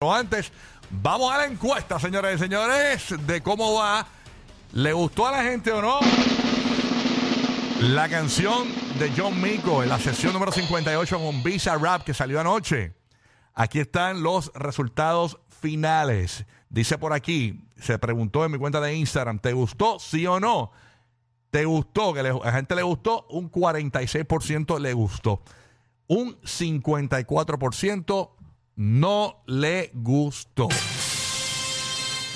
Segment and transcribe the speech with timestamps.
[0.00, 0.52] Pero antes,
[0.90, 4.06] vamos a la encuesta, señoras y señores, de cómo va.
[4.72, 5.98] ¿Le gustó a la gente o no?
[7.80, 8.68] La canción
[9.00, 12.94] de John Mico en la sesión número 58 con Visa Rap que salió anoche.
[13.54, 16.44] Aquí están los resultados finales.
[16.68, 19.98] Dice por aquí, se preguntó en mi cuenta de Instagram, ¿te gustó?
[19.98, 20.70] ¿Sí o no?
[21.50, 22.14] ¿Te gustó?
[22.14, 25.42] Que a la gente le gustó, un 46% le gustó.
[26.06, 28.37] Un 54%
[28.78, 30.68] no le gustó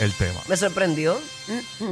[0.01, 0.41] el tema.
[0.49, 1.17] Me sorprendió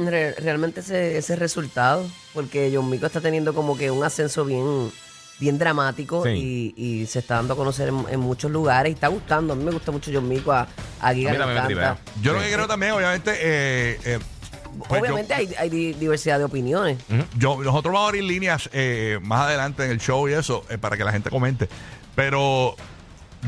[0.05, 4.91] re- realmente ese, ese resultado, porque John Mico está teniendo como que un ascenso bien,
[5.39, 6.73] bien dramático Sí.
[6.75, 9.53] y, y se está dando a conocer en, en muchos lugares y está gustando.
[9.53, 10.67] A mí me gusta mucho John Mico, a,
[10.99, 11.67] a Giga A mí le también me encanta.
[11.67, 11.97] tripea.
[12.21, 14.19] Yo lo que creo también, obviamente, eh, eh,
[14.89, 16.97] pues yo- Obviamente hay, hay di- diversidad de opiniones.
[17.37, 20.77] Yo, nosotros vamos a abrir líneas eh, más adelante en el show y eso, eh,
[20.77, 21.69] para que la gente comente.
[22.15, 22.75] Pero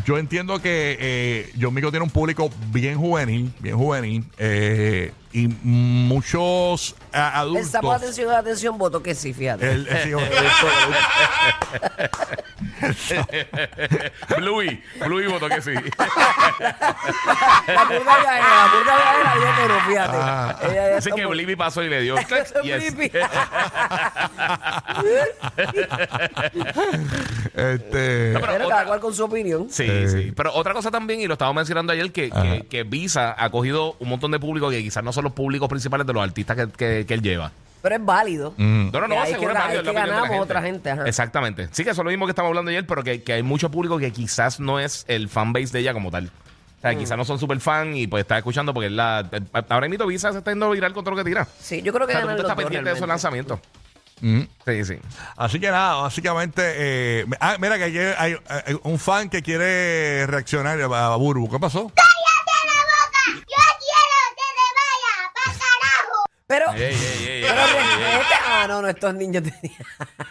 [0.05, 5.47] yo entiendo que eh, John Mico tiene un público bien juvenil, bien juvenil, eh, y
[5.63, 7.67] muchos a- adultos.
[7.67, 9.69] sapo, atención, atención, voto que sí, fíjate.
[9.71, 10.11] el- el- sí,
[14.37, 15.71] Bluey, Bluey votó que sí.
[15.73, 15.81] la
[17.87, 20.17] purga viajera, la purga viajera dijo que no, fíjate.
[20.19, 20.55] Ah.
[20.63, 22.15] Ella ya Así está que muy- Blippi pasó y le dio.
[22.27, 22.95] click, yes.
[22.95, 23.17] Blippi.
[27.55, 29.67] este, No, pero Pero otra- cada cual con su opinión.
[29.69, 30.07] Sí, Eh.
[30.09, 30.33] sí.
[30.35, 33.95] Pero otra cosa también, y lo estábamos mencionando ayer, que, que, que Visa ha cogido
[33.99, 36.67] un montón de público que quizás no son los públicos principales de los artistas que,
[36.69, 37.51] que- que él lleva.
[37.83, 38.53] Pero es válido.
[38.57, 40.39] mm, No, no, no, seguro es válido, ahí es la que opinión de la ganamos
[40.43, 41.03] otra gente, ajá.
[41.05, 41.67] Exactamente.
[41.71, 43.69] Sí, que eso es lo mismo que estamos hablando ayer, pero que, que hay mucho
[43.69, 46.31] público que quizás no es el fanbase de ella como tal.
[46.79, 46.97] O sea, Mm.
[46.97, 49.29] quizás no son super fan y pues está escuchando porque es la.
[49.69, 51.47] Ahora mismo Visa se está yendo viral con todo lo que tira.
[51.59, 53.59] Sí, yo creo O que sea, estás los dos pendiente de esos lanzamientos.
[54.21, 54.41] mm.
[54.65, 54.95] Sí, sí.
[55.37, 56.61] Así que nada, básicamente.
[56.65, 61.49] eh, ah, mira que ayer hay, hay un fan que quiere reaccionar a, a Burbu.
[61.51, 61.91] ¿Qué pasó?
[66.71, 68.17] Pero, Ey, ey, ey, ey, pero ey, ey.
[68.19, 69.81] respeta- Ah, no, no, estos niños tenían.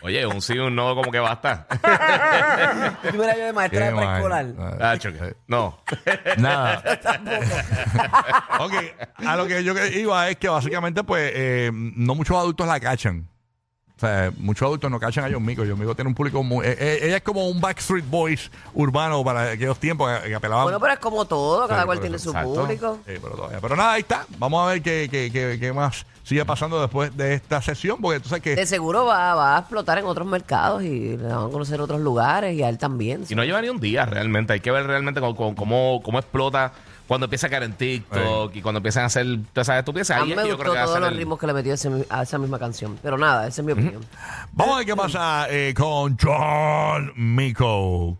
[0.00, 1.66] Oye, un sí, un no, como que basta.
[3.12, 4.47] Yo era yo de maestra de preescolar.
[4.81, 5.34] Ah, choque.
[5.48, 5.82] No.
[6.38, 6.82] Nada.
[8.60, 8.72] ok,
[9.26, 13.28] a lo que yo iba es que básicamente, pues, eh, no muchos adultos la cachan.
[14.02, 15.62] O sea, muchos adultos no cachan a John Mico.
[15.64, 16.66] John Mico tiene un público muy.
[16.66, 20.64] eh, eh, ella es como un Backstreet Boys urbano para aquellos tiempos que, que apelaban.
[20.64, 22.54] Bueno, pero es como todo, cada Sí, cual tiene eso, su exacto.
[22.54, 22.98] público.
[23.06, 24.26] Sí, pero, todavía- pero nada, ahí está.
[24.38, 28.18] Vamos a ver qué, qué, qué, qué más sigue pasando después de esta sesión, porque
[28.18, 28.56] tú sabes que.
[28.56, 32.00] De seguro va, va a explotar en otros mercados y le van a conocer otros
[32.00, 33.24] lugares y a él también.
[33.28, 34.52] Y no lleva ni un día realmente.
[34.54, 36.72] Hay que ver realmente cómo, cómo- cómo, cómo explota
[37.12, 40.16] cuando empieza a caer en TikTok y cuando empiezan a hacer todas esas estupideces.
[40.16, 41.10] a Ahí mí es me que yo gustó creo que va a todos ser los
[41.12, 42.98] el- ritmos que le metió ese- a esa misma canción.
[43.02, 44.02] Pero nada, esa es mi opinión.
[44.52, 48.16] Vamos a ver qué pasa eh, con John Mico.